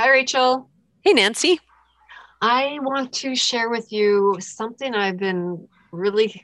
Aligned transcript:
Hi, 0.00 0.08
Rachel. 0.08 0.70
Hey, 1.02 1.12
Nancy. 1.12 1.60
I 2.40 2.78
want 2.80 3.12
to 3.16 3.36
share 3.36 3.68
with 3.68 3.92
you 3.92 4.38
something 4.40 4.94
I've 4.94 5.18
been 5.18 5.68
really 5.92 6.42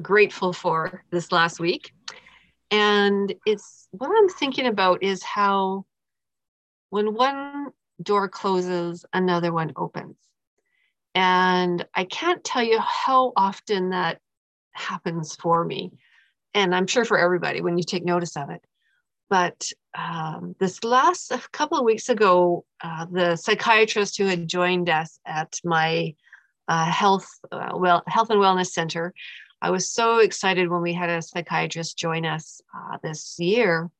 grateful 0.00 0.52
for 0.52 1.02
this 1.10 1.32
last 1.32 1.58
week. 1.58 1.90
And 2.70 3.34
it's 3.44 3.88
what 3.90 4.12
I'm 4.16 4.28
thinking 4.28 4.66
about 4.66 5.02
is 5.02 5.24
how 5.24 5.86
when 6.90 7.14
one 7.14 7.72
door 8.00 8.28
closes, 8.28 9.04
another 9.12 9.52
one 9.52 9.72
opens. 9.74 10.16
And 11.16 11.84
I 11.96 12.04
can't 12.04 12.44
tell 12.44 12.62
you 12.62 12.78
how 12.78 13.32
often 13.36 13.90
that 13.90 14.20
happens 14.70 15.34
for 15.34 15.64
me. 15.64 15.90
And 16.54 16.72
I'm 16.72 16.86
sure 16.86 17.04
for 17.04 17.18
everybody 17.18 17.60
when 17.60 17.76
you 17.76 17.82
take 17.82 18.04
notice 18.04 18.36
of 18.36 18.50
it. 18.50 18.62
But 19.30 19.70
um, 19.96 20.54
this 20.60 20.84
last 20.84 21.30
a 21.30 21.40
couple 21.52 21.78
of 21.78 21.84
weeks 21.84 22.08
ago, 22.08 22.64
uh, 22.82 23.06
the 23.10 23.36
psychiatrist 23.36 24.18
who 24.18 24.26
had 24.26 24.48
joined 24.48 24.88
us 24.88 25.18
at 25.26 25.58
my 25.64 26.14
uh, 26.68 26.86
health 26.86 27.28
uh, 27.52 27.72
well 27.74 28.02
health 28.06 28.30
and 28.30 28.40
wellness 28.40 28.68
center, 28.68 29.14
I 29.62 29.70
was 29.70 29.90
so 29.90 30.18
excited 30.18 30.68
when 30.68 30.82
we 30.82 30.92
had 30.92 31.10
a 31.10 31.22
psychiatrist 31.22 31.96
join 31.96 32.26
us 32.26 32.60
uh, 32.76 32.98
this 33.02 33.36
year, 33.38 33.90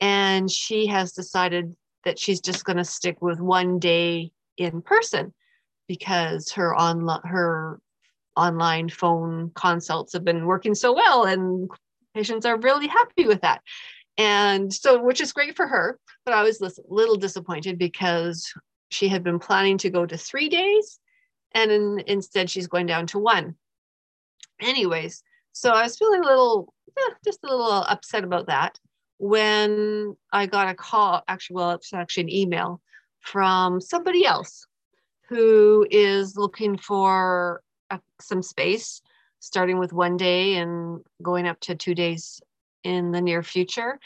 and 0.00 0.50
she 0.50 0.86
has 0.86 1.12
decided 1.12 1.74
that 2.04 2.18
she's 2.18 2.40
just 2.40 2.64
going 2.64 2.78
to 2.78 2.84
stick 2.84 3.20
with 3.20 3.40
one 3.40 3.78
day 3.78 4.32
in 4.56 4.82
person 4.82 5.32
because 5.88 6.52
her 6.52 6.76
online 6.76 7.20
her 7.24 7.80
online 8.36 8.88
phone 8.88 9.50
consults 9.54 10.12
have 10.12 10.24
been 10.24 10.46
working 10.46 10.74
so 10.74 10.92
well 10.92 11.24
and 11.24 11.68
patients 12.14 12.46
are 12.46 12.58
really 12.58 12.86
happy 12.86 13.26
with 13.26 13.40
that 13.40 13.60
and 14.18 14.72
so 14.72 15.02
which 15.02 15.20
is 15.20 15.32
great 15.32 15.56
for 15.56 15.66
her 15.66 15.98
but 16.24 16.34
i 16.34 16.42
was 16.42 16.60
a 16.60 16.70
little 16.88 17.16
disappointed 17.16 17.78
because 17.78 18.52
she 18.90 19.08
had 19.08 19.22
been 19.22 19.38
planning 19.38 19.78
to 19.78 19.90
go 19.90 20.04
to 20.04 20.16
three 20.16 20.48
days 20.48 20.98
and 21.52 21.70
in, 21.70 22.02
instead 22.06 22.48
she's 22.50 22.68
going 22.68 22.86
down 22.86 23.06
to 23.06 23.18
one. 23.18 23.54
Anyways 24.60 25.22
so 25.52 25.70
i 25.70 25.82
was 25.82 25.96
feeling 25.96 26.20
a 26.20 26.26
little 26.26 26.72
yeah, 26.96 27.14
just 27.24 27.40
a 27.44 27.48
little 27.48 27.72
upset 27.72 28.24
about 28.24 28.46
that 28.46 28.78
when 29.18 30.16
i 30.32 30.46
got 30.46 30.68
a 30.68 30.74
call 30.74 31.22
actually 31.28 31.54
well 31.54 31.72
it's 31.72 31.92
actually 31.92 32.24
an 32.24 32.30
email 32.30 32.80
from 33.20 33.80
somebody 33.80 34.24
else 34.24 34.66
who 35.28 35.86
is 35.90 36.36
looking 36.36 36.76
for 36.76 37.62
a, 37.90 38.00
some 38.20 38.42
space 38.42 39.02
starting 39.38 39.78
with 39.78 39.92
one 39.92 40.16
day 40.16 40.56
and 40.56 41.00
going 41.22 41.46
up 41.46 41.58
to 41.60 41.74
two 41.74 41.94
days 41.94 42.40
in 42.82 43.12
the 43.12 43.20
near 43.20 43.42
future. 43.42 43.98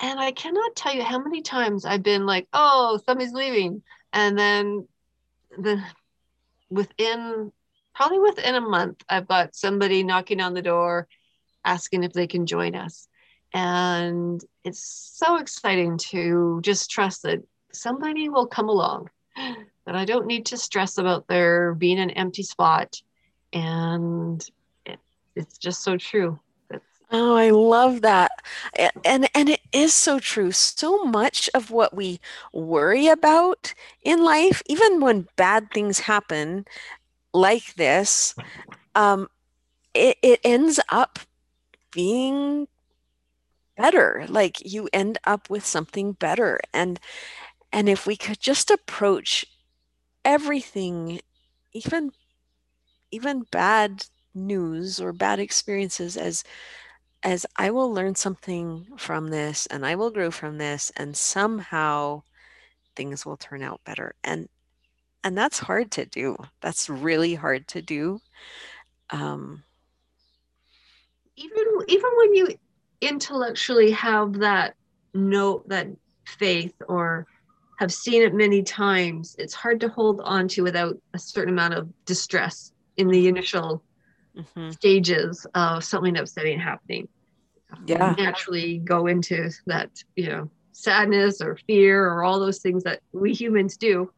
And 0.00 0.18
I 0.18 0.32
cannot 0.32 0.74
tell 0.74 0.94
you 0.94 1.02
how 1.02 1.18
many 1.18 1.42
times 1.42 1.84
I've 1.84 2.02
been 2.02 2.26
like, 2.26 2.48
oh, 2.52 2.98
somebody's 3.06 3.32
leaving. 3.32 3.82
And 4.12 4.38
then 4.38 4.88
the 5.56 5.82
within 6.70 7.52
probably 7.94 8.18
within 8.18 8.54
a 8.54 8.60
month, 8.60 9.02
I've 9.08 9.28
got 9.28 9.54
somebody 9.54 10.02
knocking 10.02 10.40
on 10.40 10.54
the 10.54 10.62
door 10.62 11.08
asking 11.64 12.04
if 12.04 12.12
they 12.12 12.26
can 12.26 12.46
join 12.46 12.74
us. 12.74 13.06
And 13.54 14.42
it's 14.64 15.12
so 15.14 15.36
exciting 15.36 15.98
to 15.98 16.60
just 16.62 16.90
trust 16.90 17.22
that 17.22 17.42
somebody 17.72 18.28
will 18.28 18.46
come 18.46 18.68
along, 18.68 19.10
that 19.36 19.94
I 19.94 20.04
don't 20.04 20.26
need 20.26 20.46
to 20.46 20.56
stress 20.56 20.98
about 20.98 21.28
there 21.28 21.74
being 21.74 21.98
an 21.98 22.10
empty 22.10 22.42
spot. 22.42 23.00
And 23.52 24.44
it, 24.86 24.98
it's 25.36 25.58
just 25.58 25.82
so 25.82 25.96
true. 25.96 26.40
Oh, 27.14 27.36
I 27.36 27.50
love 27.50 28.00
that. 28.02 28.30
And 29.04 29.28
and 29.34 29.50
it 29.50 29.60
is 29.72 29.92
so 29.92 30.18
true. 30.18 30.50
So 30.52 31.04
much 31.04 31.50
of 31.54 31.70
what 31.70 31.94
we 31.94 32.20
worry 32.52 33.06
about 33.06 33.74
in 34.02 34.24
life, 34.24 34.62
even 34.66 35.00
when 35.00 35.28
bad 35.36 35.70
things 35.72 36.00
happen 36.00 36.64
like 37.34 37.74
this, 37.76 38.34
um, 38.94 39.28
it, 39.94 40.18
it 40.22 40.40
ends 40.44 40.80
up 40.90 41.20
being 41.92 42.68
better. 43.76 44.26
Like 44.28 44.64
you 44.64 44.88
end 44.92 45.18
up 45.24 45.50
with 45.50 45.64
something 45.66 46.12
better. 46.12 46.60
And 46.72 47.00
and 47.72 47.88
if 47.88 48.06
we 48.06 48.16
could 48.16 48.40
just 48.40 48.70
approach 48.70 49.46
everything, 50.24 51.20
even 51.72 52.12
even 53.10 53.42
bad 53.50 54.06
news 54.34 55.00
or 55.00 55.12
bad 55.12 55.38
experiences 55.38 56.16
as 56.16 56.44
as 57.22 57.46
I 57.56 57.70
will 57.70 57.92
learn 57.92 58.14
something 58.14 58.86
from 58.96 59.28
this 59.28 59.66
and 59.66 59.86
I 59.86 59.94
will 59.94 60.10
grow 60.10 60.30
from 60.30 60.58
this 60.58 60.90
and 60.96 61.16
somehow 61.16 62.22
things 62.96 63.24
will 63.24 63.36
turn 63.36 63.62
out 63.62 63.80
better. 63.84 64.14
And 64.24 64.48
and 65.24 65.38
that's 65.38 65.60
hard 65.60 65.92
to 65.92 66.04
do. 66.04 66.36
That's 66.60 66.88
really 66.88 67.34
hard 67.34 67.68
to 67.68 67.82
do. 67.82 68.20
Um, 69.10 69.62
even 71.36 71.64
even 71.88 72.10
when 72.16 72.34
you 72.34 72.48
intellectually 73.00 73.90
have 73.92 74.34
that 74.40 74.74
note 75.14 75.68
that 75.68 75.88
faith 76.26 76.74
or 76.88 77.26
have 77.78 77.92
seen 77.92 78.22
it 78.22 78.34
many 78.34 78.62
times, 78.62 79.36
it's 79.38 79.54
hard 79.54 79.80
to 79.80 79.88
hold 79.88 80.20
on 80.20 80.48
to 80.48 80.62
without 80.62 80.96
a 81.14 81.18
certain 81.18 81.52
amount 81.52 81.74
of 81.74 81.88
distress 82.04 82.72
in 82.96 83.08
the 83.08 83.28
initial 83.28 83.82
mm-hmm. 84.36 84.70
stages 84.70 85.46
of 85.54 85.84
something 85.84 86.16
upsetting 86.16 86.58
happening. 86.58 87.08
Yeah. 87.86 88.14
naturally 88.18 88.78
go 88.78 89.06
into 89.06 89.50
that, 89.66 89.90
you 90.14 90.26
know, 90.26 90.50
sadness 90.72 91.40
or 91.40 91.56
fear 91.66 92.06
or 92.06 92.22
all 92.22 92.38
those 92.38 92.58
things 92.58 92.84
that 92.84 93.00
we 93.12 93.32
humans 93.32 93.76
do. 93.76 94.10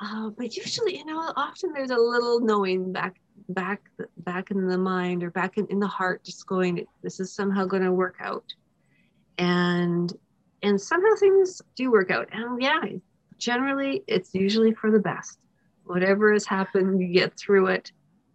Uh, 0.00 0.30
but 0.30 0.56
usually, 0.56 0.98
you 0.98 1.04
know, 1.04 1.32
often 1.36 1.72
there's 1.72 1.90
a 1.90 1.96
little 1.96 2.40
knowing 2.40 2.92
back, 2.92 3.20
back, 3.48 3.82
back 4.18 4.50
in 4.50 4.66
the 4.66 4.78
mind 4.78 5.22
or 5.22 5.30
back 5.30 5.58
in, 5.58 5.66
in 5.68 5.78
the 5.78 5.86
heart, 5.86 6.24
just 6.24 6.46
going, 6.46 6.84
this 7.02 7.20
is 7.20 7.32
somehow 7.32 7.64
going 7.64 7.82
to 7.82 7.92
work 7.92 8.16
out. 8.20 8.44
And, 9.38 10.12
and 10.62 10.80
somehow 10.80 11.14
things 11.18 11.62
do 11.76 11.90
work 11.90 12.10
out. 12.10 12.28
And 12.32 12.60
yeah, 12.60 12.80
generally 13.38 14.02
it's 14.06 14.34
usually 14.34 14.72
for 14.74 14.90
the 14.90 14.98
best. 14.98 15.38
Whatever 15.84 16.32
has 16.32 16.46
happened, 16.46 17.00
you 17.00 17.08
get 17.08 17.36
through 17.36 17.68
it 17.68 17.92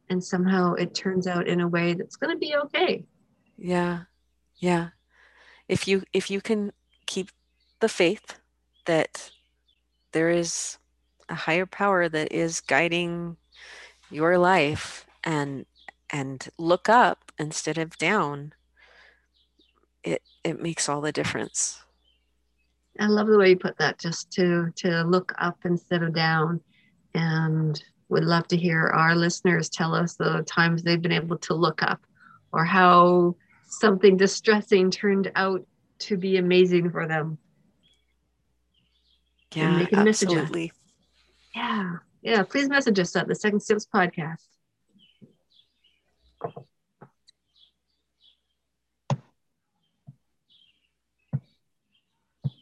and 0.09 0.23
somehow 0.23 0.73
it 0.73 0.95
turns 0.95 1.28
out 1.28 1.47
in 1.47 1.62
a 1.62 1.68
way 1.68 1.94
that's 1.94 2.16
going 2.16 2.34
to 2.34 2.40
be 2.40 2.56
okay. 2.56 3.03
Yeah 3.57 4.03
yeah. 4.59 4.90
If 5.68 5.88
you 5.88 6.03
if 6.13 6.29
you 6.29 6.41
can 6.41 6.72
keep 7.06 7.29
the 7.79 7.90
faith 7.90 8.40
that 8.85 9.31
there 10.12 10.29
is 10.29 10.78
a 11.29 11.35
higher 11.35 11.66
power 11.66 12.09
that 12.09 12.31
is 12.31 12.62
guiding 12.62 13.38
your 14.09 14.38
life 14.38 15.06
and 15.23 15.66
and 16.09 16.47
look 16.57 16.90
up 16.90 17.31
instead 17.38 17.78
of 17.78 17.97
down 17.97 18.53
it 20.03 20.22
it 20.44 20.62
makes 20.62 20.88
all 20.88 21.01
the 21.01 21.12
difference. 21.12 21.81
I 23.00 23.07
love 23.07 23.28
the 23.28 23.38
way 23.38 23.50
you 23.50 23.57
put 23.57 23.78
that 23.78 24.00
just 24.00 24.31
to 24.34 24.72
to 24.78 25.03
look 25.03 25.34
up 25.38 25.57
instead 25.66 26.01
of 26.01 26.13
down 26.13 26.62
and 27.13 27.81
would 28.09 28.23
love 28.23 28.47
to 28.47 28.57
hear 28.57 28.88
our 28.88 29.16
listeners 29.16 29.69
tell 29.69 29.94
us 29.94 30.16
the 30.16 30.44
times 30.44 30.84
they've 30.84 31.01
been 31.01 31.12
able 31.12 31.38
to 31.38 31.53
look 31.53 31.84
up 31.84 32.06
or 32.51 32.63
how 32.63 33.35
something 33.68 34.18
distressing 34.18 34.90
turned 34.90 35.31
out 35.35 35.66
to 36.00 36.17
be 36.17 36.38
amazing 36.38 36.90
for 36.90 37.07
them. 37.07 37.38
Yeah, 39.53 39.88
absolutely. 39.94 40.72
Yeah. 41.56 41.96
Yeah. 42.22 42.44
Please 42.44 42.69
message 42.69 43.00
us 43.00 43.16
at 43.16 43.28
the 43.28 43.35
Second 43.35 43.62
Steps 43.62 43.88
podcast. 43.94 44.46